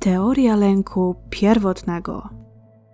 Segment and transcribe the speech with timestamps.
[0.00, 2.28] Teoria lęku pierwotnego.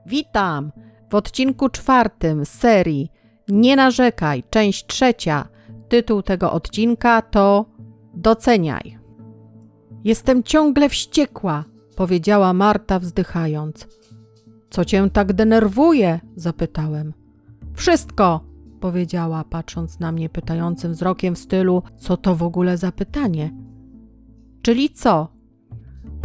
[0.07, 0.73] Witam
[1.11, 3.11] w odcinku czwartym serii
[3.48, 5.48] Nie narzekaj, część trzecia.
[5.89, 7.66] Tytuł tego odcinka to
[8.14, 8.98] Doceniaj.
[10.05, 11.64] Jestem ciągle wściekła,
[11.96, 13.88] powiedziała Marta wzdychając.
[14.70, 16.20] Co cię tak denerwuje?
[16.36, 17.14] zapytałem.
[17.75, 18.41] Wszystko,
[18.80, 23.54] powiedziała, patrząc na mnie pytającym wzrokiem w stylu: Co to w ogóle za pytanie?
[24.63, 25.36] Czyli co?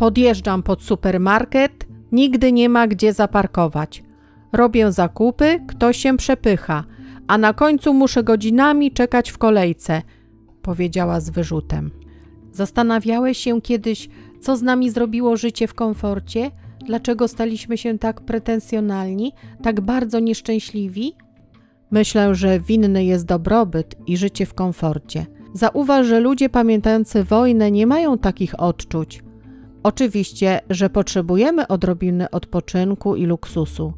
[0.01, 4.03] Podjeżdżam pod supermarket, nigdy nie ma gdzie zaparkować.
[4.53, 6.83] Robię zakupy, ktoś się przepycha,
[7.27, 10.01] a na końcu muszę godzinami czekać w kolejce,
[10.61, 11.91] powiedziała z wyrzutem.
[12.51, 14.09] Zastanawiałeś się kiedyś,
[14.39, 16.51] co z nami zrobiło życie w komforcie?
[16.85, 19.33] Dlaczego staliśmy się tak pretensjonalni,
[19.63, 21.13] tak bardzo nieszczęśliwi?
[21.91, 25.25] Myślę, że winny jest dobrobyt i życie w komforcie.
[25.53, 29.23] Zauważ, że ludzie pamiętający wojnę nie mają takich odczuć.
[29.83, 33.93] Oczywiście, że potrzebujemy odrobiny odpoczynku i luksusu.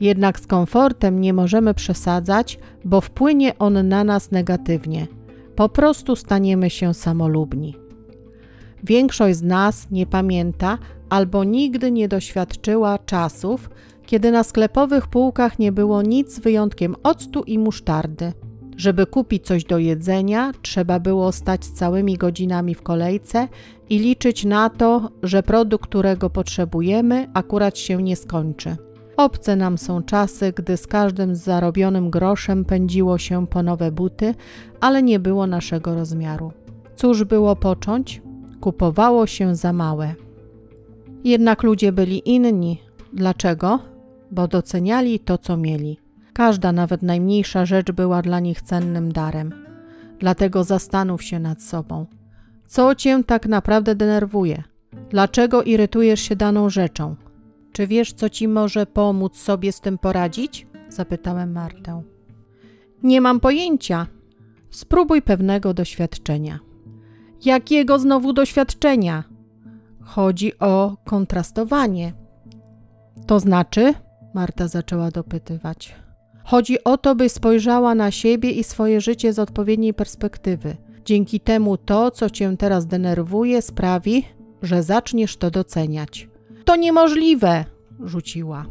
[0.00, 5.06] Jednak z komfortem nie możemy przesadzać, bo wpłynie on na nas negatywnie.
[5.56, 7.76] Po prostu staniemy się samolubni.
[8.84, 13.70] Większość z nas nie pamięta albo nigdy nie doświadczyła czasów,
[14.06, 18.32] kiedy na sklepowych półkach nie było nic z wyjątkiem octu i musztardy.
[18.82, 23.48] Żeby kupić coś do jedzenia, trzeba było stać całymi godzinami w kolejce
[23.90, 28.76] i liczyć na to, że produkt, którego potrzebujemy, akurat się nie skończy.
[29.16, 34.34] Obce nam są czasy, gdy z każdym zarobionym groszem pędziło się po nowe buty,
[34.80, 36.52] ale nie było naszego rozmiaru.
[36.96, 38.22] Cóż było począć?
[38.60, 40.14] Kupowało się za małe.
[41.24, 42.80] Jednak ludzie byli inni.
[43.12, 43.78] Dlaczego?
[44.30, 45.98] Bo doceniali to, co mieli.
[46.32, 49.52] Każda, nawet najmniejsza rzecz była dla nich cennym darem.
[50.18, 52.06] Dlatego zastanów się nad sobą.
[52.66, 54.62] Co cię tak naprawdę denerwuje?
[55.10, 57.16] Dlaczego irytujesz się daną rzeczą?
[57.72, 60.66] Czy wiesz, co ci może pomóc sobie z tym poradzić?
[60.88, 62.02] Zapytałem Martę.
[63.02, 64.06] Nie mam pojęcia.
[64.70, 66.58] Spróbuj pewnego doświadczenia.
[67.44, 69.24] Jakiego znowu doświadczenia?
[70.00, 72.12] Chodzi o kontrastowanie.
[73.26, 73.94] To znaczy?
[74.34, 76.01] Marta zaczęła dopytywać.
[76.52, 80.76] Chodzi o to, by spojrzała na siebie i swoje życie z odpowiedniej perspektywy.
[81.04, 84.24] Dzięki temu to, co cię teraz denerwuje, sprawi,
[84.62, 86.28] że zaczniesz to doceniać.
[86.64, 87.64] To niemożliwe,
[88.04, 88.66] rzuciła.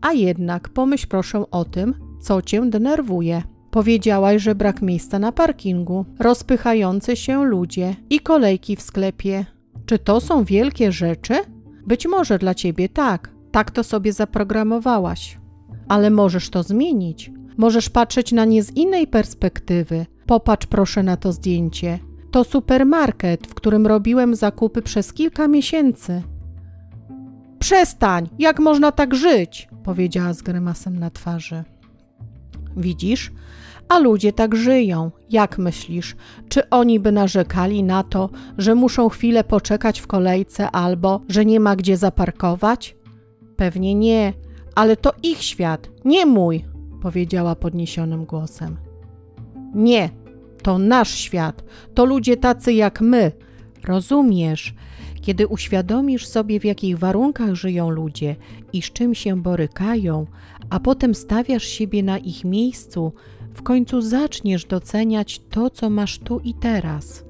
[0.00, 3.42] A jednak pomyśl proszę o tym, co cię denerwuje.
[3.70, 9.46] Powiedziałaś, że brak miejsca na parkingu, rozpychający się ludzie i kolejki w sklepie.
[9.86, 11.34] Czy to są wielkie rzeczy?
[11.86, 13.30] Być może dla ciebie tak.
[13.52, 15.38] Tak to sobie zaprogramowałaś.
[15.88, 17.30] Ale możesz to zmienić.
[17.56, 20.06] Możesz patrzeć na nie z innej perspektywy.
[20.26, 21.98] Popatrz proszę na to zdjęcie.
[22.30, 26.22] To supermarket, w którym robiłem zakupy przez kilka miesięcy.
[27.58, 28.28] Przestań!
[28.38, 29.68] Jak można tak żyć?
[29.84, 31.64] powiedziała z grymasem na twarzy.
[32.76, 33.32] Widzisz?
[33.88, 35.10] A ludzie tak żyją.
[35.30, 36.16] Jak myślisz,
[36.48, 41.60] czy oni by narzekali na to, że muszą chwilę poczekać w kolejce albo że nie
[41.60, 42.96] ma gdzie zaparkować?
[43.56, 44.32] Pewnie nie,
[44.76, 46.64] ale to ich świat, nie mój,
[47.02, 48.76] powiedziała podniesionym głosem.
[49.74, 50.10] Nie,
[50.62, 51.64] to nasz świat,
[51.94, 53.32] to ludzie tacy jak my.
[53.84, 54.74] Rozumiesz?
[55.22, 58.36] Kiedy uświadomisz sobie, w jakich warunkach żyją ludzie
[58.72, 60.26] i z czym się borykają,
[60.70, 63.12] a potem stawiasz siebie na ich miejscu,
[63.54, 67.25] w końcu zaczniesz doceniać to, co masz tu i teraz.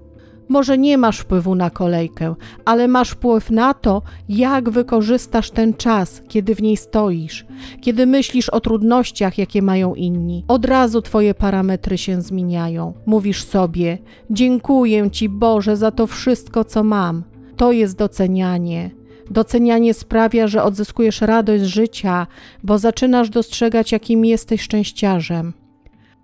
[0.49, 2.35] Może nie masz wpływu na kolejkę,
[2.65, 7.47] ale masz wpływ na to, jak wykorzystasz ten czas, kiedy w niej stoisz,
[7.81, 10.45] kiedy myślisz o trudnościach, jakie mają inni.
[10.49, 12.93] Od razu twoje parametry się zmieniają.
[13.07, 13.99] Mówisz sobie:
[14.31, 17.25] Dziękuję ci, Boże, za to wszystko, co mam.
[17.57, 18.91] To jest docenianie.
[19.31, 22.27] Docenianie sprawia, że odzyskujesz radość z życia,
[22.63, 25.53] bo zaczynasz dostrzegać, jakim jesteś szczęściarzem.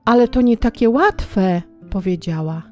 [0.05, 2.72] Ale to nie takie łatwe, powiedziała.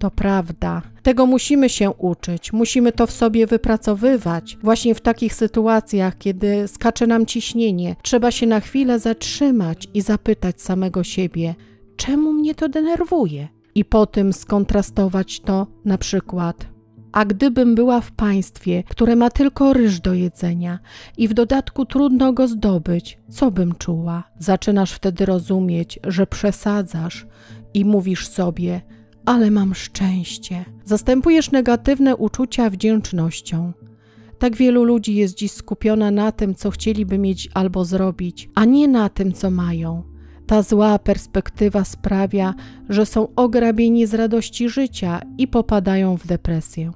[0.00, 0.82] To prawda.
[1.02, 4.58] Tego musimy się uczyć, musimy to w sobie wypracowywać.
[4.62, 10.62] Właśnie w takich sytuacjach, kiedy skacze nam ciśnienie, trzeba się na chwilę zatrzymać i zapytać
[10.62, 11.54] samego siebie,
[11.96, 13.48] czemu mnie to denerwuje?
[13.74, 16.66] I po tym skontrastować to na przykład.
[17.12, 20.78] A gdybym była w państwie, które ma tylko ryż do jedzenia
[21.16, 24.24] i w dodatku trudno go zdobyć, co bym czuła?
[24.38, 27.26] Zaczynasz wtedy rozumieć, że przesadzasz
[27.74, 28.80] i mówisz sobie,
[29.24, 30.64] ale mam szczęście.
[30.84, 33.72] Zastępujesz negatywne uczucia wdzięcznością.
[34.38, 38.88] Tak wielu ludzi jest dziś skupiona na tym, co chcieliby mieć albo zrobić, a nie
[38.88, 40.02] na tym, co mają.
[40.46, 42.54] Ta zła perspektywa sprawia,
[42.88, 46.90] że są ograbieni z radości życia i popadają w depresję.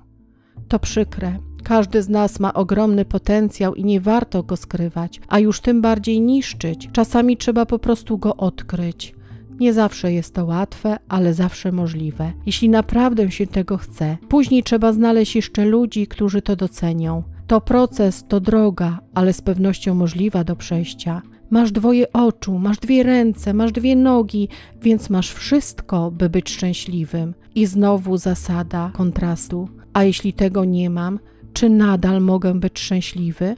[0.69, 5.61] To przykre, Każdy z nas ma ogromny potencjał i nie warto go skrywać, a już
[5.61, 6.89] tym bardziej niszczyć.
[6.93, 9.15] Czasami trzeba po prostu go odkryć.
[9.61, 12.33] Nie zawsze jest to łatwe, ale zawsze możliwe.
[12.47, 17.23] Jeśli naprawdę się tego chce, później trzeba znaleźć jeszcze ludzi, którzy to docenią.
[17.47, 21.23] To proces, to droga, ale z pewnością możliwa do przejścia.
[21.51, 24.49] Masz dwoje oczu, masz dwie ręce, masz dwie nogi,
[24.83, 27.35] więc masz wszystko, by być szczęśliwym.
[27.55, 29.69] I znowu zasada kontrastu.
[29.93, 31.19] A jeśli tego nie mam,
[31.53, 33.57] czy nadal mogę być szczęśliwy?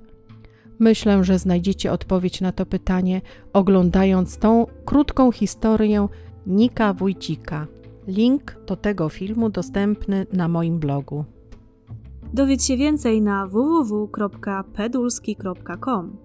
[0.78, 3.20] Myślę, że znajdziecie odpowiedź na to pytanie,
[3.52, 6.08] oglądając tą krótką historię
[6.46, 7.66] Nika Wójcika.
[8.06, 11.24] Link do tego filmu dostępny na moim blogu.
[12.32, 16.16] Dowiedz się więcej na www.pedulski.com.